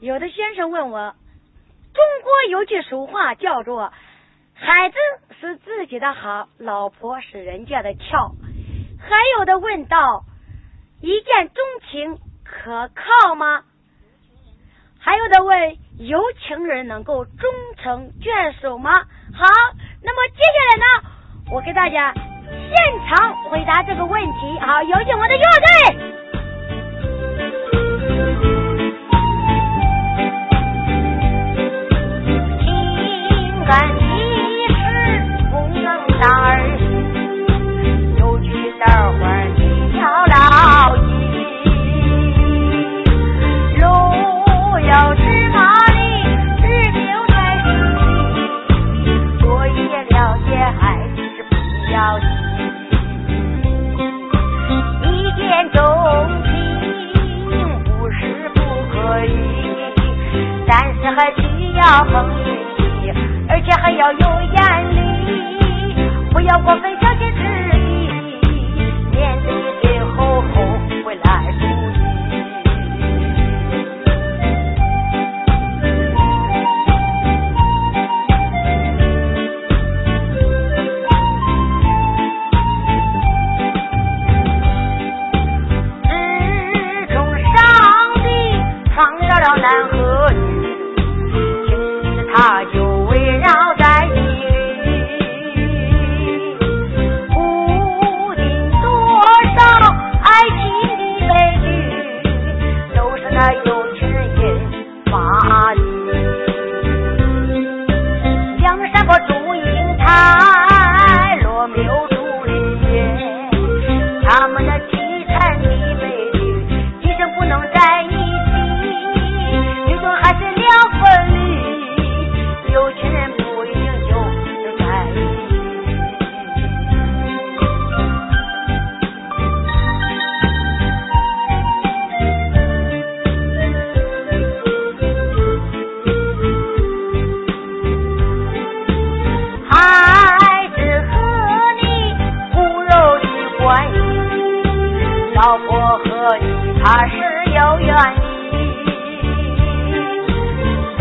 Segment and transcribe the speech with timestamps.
[0.00, 1.14] 有的先生问我，
[1.94, 3.92] 中国有句俗话叫做
[4.54, 4.96] “孩子
[5.40, 8.34] 是自己的好，老婆是人家的俏”，
[9.00, 10.24] 还有的问道
[11.00, 13.62] ：“一见钟情可靠吗？”
[15.00, 18.90] 还有的问：“有情人能够终成眷属吗？”
[19.34, 19.46] 好，
[20.02, 24.58] 那么接下来呢，我给大家现场回答这个问题。
[24.60, 26.43] 好，有请我的乐队。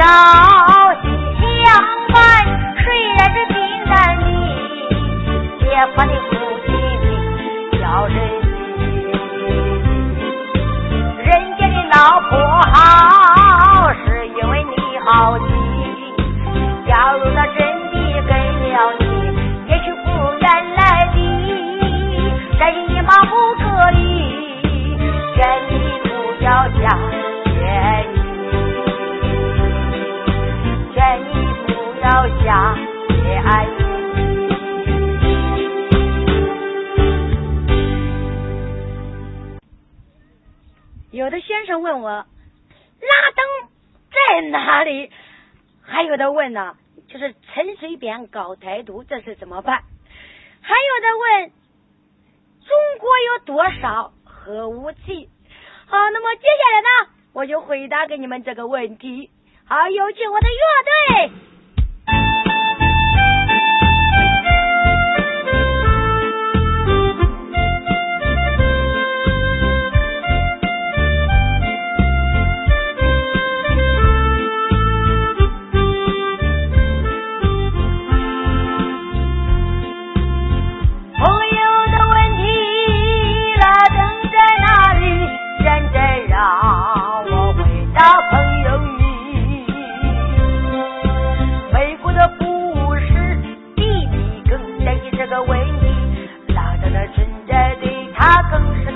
[0.04, 0.10] 朝
[1.02, 1.08] 夕
[1.64, 1.66] 相
[2.12, 2.20] 伴，
[2.84, 3.56] 虽然是平
[3.86, 4.26] 淡的，
[5.60, 5.64] 别
[5.96, 6.68] 怕你夫妻
[7.00, 7.06] 的
[7.80, 8.78] 叫人稀。
[11.24, 11.28] 人
[11.58, 12.32] 家的老婆
[12.74, 14.76] 好，是因为你
[15.06, 15.46] 好奇。
[16.86, 17.58] 假如他真
[17.94, 17.96] 的
[18.28, 19.02] 跟了你，
[19.70, 20.82] 也许不如原来
[21.14, 21.18] 的。
[22.60, 23.53] 但是你忙不
[41.94, 42.26] 问我，拉
[43.36, 43.70] 登
[44.12, 45.12] 在哪里？
[45.84, 46.76] 还有的问呢，
[47.08, 49.84] 就是陈水扁搞台独，这是怎么办？
[50.62, 51.52] 还有的问，
[52.66, 55.30] 中国有多少核武器？
[55.86, 59.30] 好，那么接下来呢，我就回答给你们这个问题。
[59.66, 61.53] 好，有请我的乐队。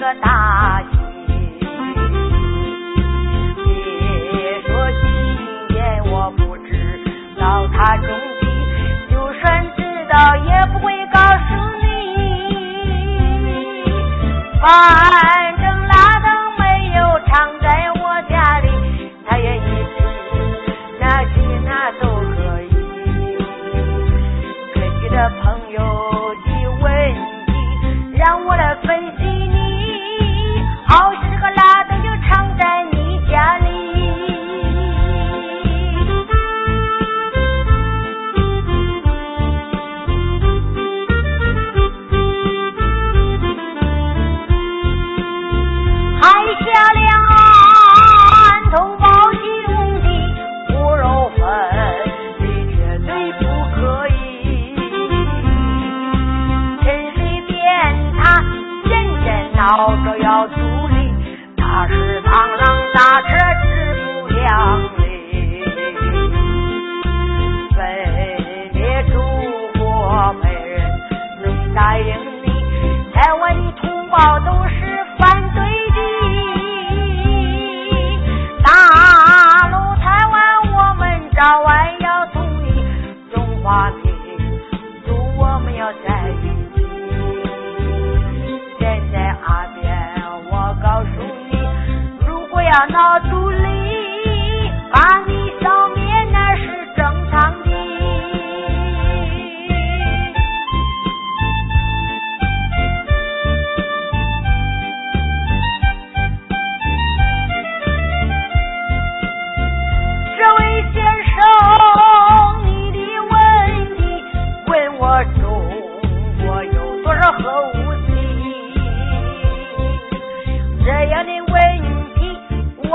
[0.07, 0.97] 个打击。
[3.59, 4.69] 别说
[5.01, 5.03] 今
[5.67, 6.71] 天我不知
[7.37, 8.07] 道他终
[8.39, 8.47] 极，
[9.11, 9.43] 就算
[9.75, 11.49] 知道也不会告诉
[11.81, 11.85] 你。
[14.61, 14.65] 反
[15.57, 15.93] 正拉
[16.23, 16.27] 登
[16.57, 16.63] 没
[16.95, 19.61] 有藏在我家里，他愿意
[19.97, 19.99] 吃
[21.01, 21.31] 那去
[21.65, 22.65] 那都可以。
[24.73, 26.26] 根据这朋友
[74.17, 74.86] 宝都是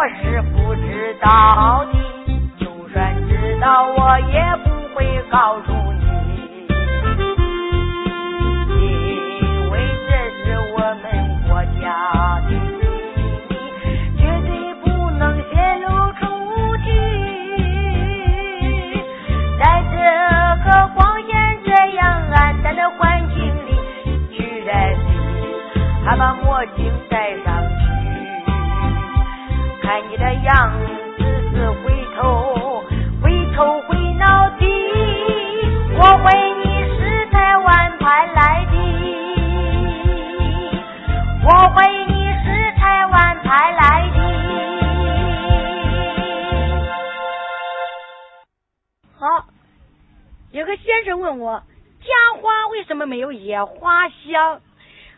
[0.03, 1.93] 我是不知道的，
[2.59, 6.05] 就算知道我也不会告诉你，
[9.39, 9.79] 因为
[10.09, 10.11] 这
[10.43, 11.07] 是我们
[11.47, 11.87] 国家
[12.41, 12.83] 的秘
[13.15, 13.23] 密，
[14.19, 14.51] 绝对
[14.83, 15.23] 不能
[15.53, 15.55] 泄
[15.87, 16.21] 露出
[16.79, 16.87] 去。
[19.61, 19.63] 在
[19.93, 19.95] 这
[20.65, 21.31] 个光线
[21.65, 22.03] 这样
[22.33, 23.39] 暗淡的环境
[23.69, 23.71] 里，
[24.33, 25.15] 居然你
[26.05, 27.55] 还把墨镜戴上
[50.53, 51.63] 有个先生问我，
[52.01, 54.61] 家花为什么没有野花香？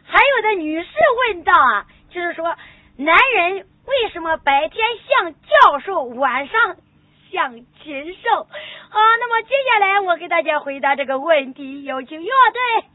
[0.05, 0.89] 还有的女士
[1.27, 2.55] 问道啊，就是说，
[2.97, 6.77] 男人为什么白天像教授，晚上
[7.33, 7.53] 像
[7.83, 8.45] 禽兽？
[8.91, 12.89] 好，那么接下来我给大家回答这个问题，有请乐队。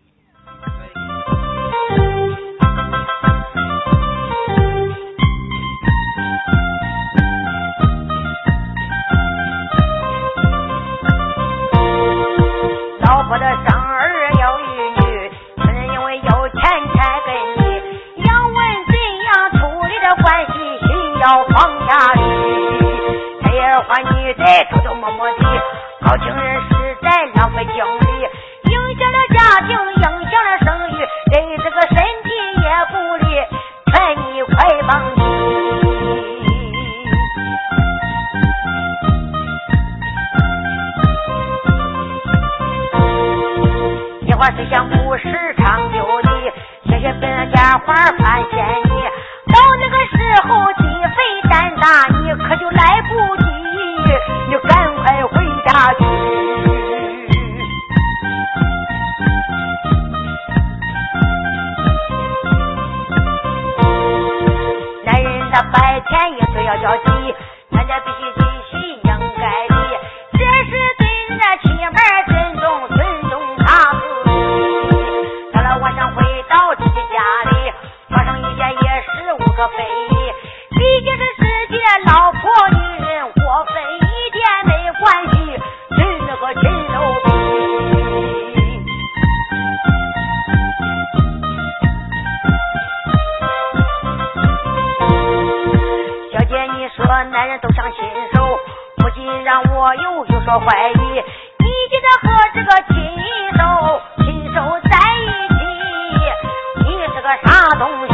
[107.30, 108.14] 个啥东西？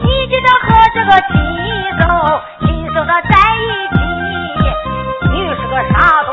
[0.00, 1.36] 你觉得和这个禽
[2.00, 2.00] 兽、
[2.60, 4.00] 禽兽的在一起，
[5.30, 6.32] 你是个啥东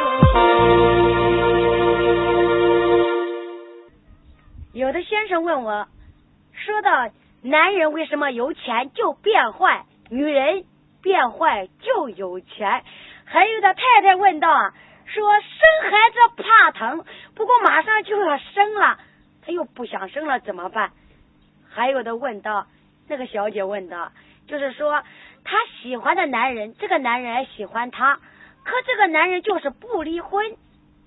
[4.71, 4.79] 西？
[4.79, 5.85] 有的先生问我，
[6.53, 7.09] 说到
[7.41, 10.63] 男人为什么有钱就变坏，女人
[11.01, 12.83] 变坏就有钱？
[13.25, 14.73] 还有的太太问道啊，
[15.07, 17.03] 说生孩子怕疼，
[17.35, 18.97] 不过马上就要生了，
[19.45, 20.91] 他又不想生了怎么办？
[21.69, 22.67] 还有的问到，
[23.07, 24.11] 那个小姐问的，
[24.47, 25.03] 就是说
[25.43, 28.19] 她喜欢的男人，这个男人还喜欢她，
[28.63, 30.57] 可这个男人就是不离婚，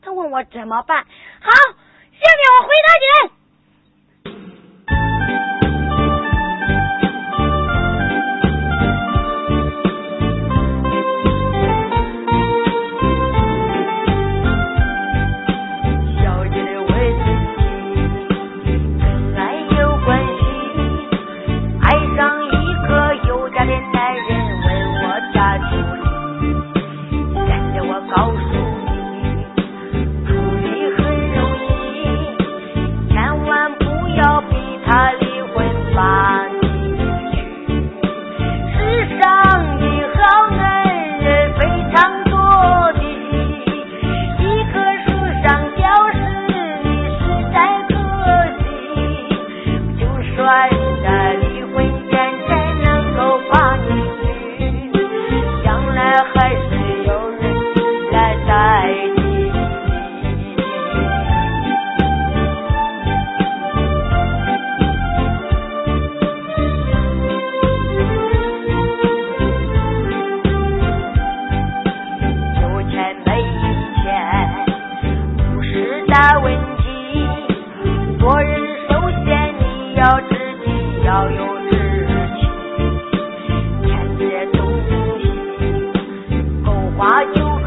[0.00, 1.04] 她问我怎么办？
[1.40, 3.41] 好，下面我回答你。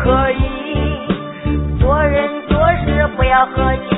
[0.06, 3.95] 可以做人做事不要喝酒。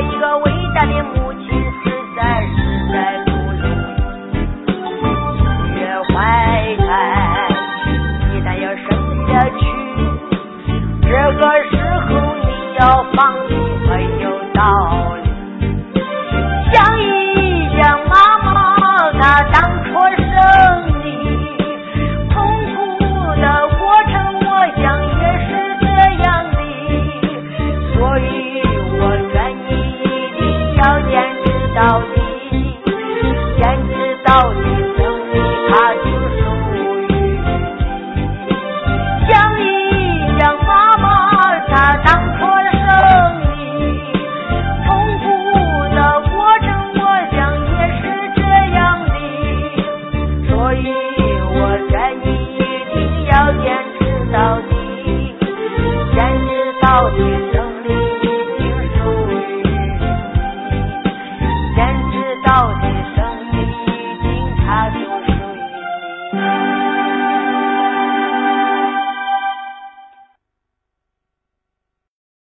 [0.00, 0.92] 一个伟大的